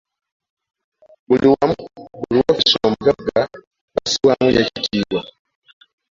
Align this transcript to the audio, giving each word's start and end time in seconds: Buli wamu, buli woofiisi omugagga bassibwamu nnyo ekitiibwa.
Buli 1.27 1.47
wamu, 1.53 1.77
buli 2.19 2.37
woofiisi 2.43 2.77
omugagga 2.87 3.39
bassibwamu 3.93 4.43
nnyo 4.47 4.59
ekitiibwa. 4.63 5.21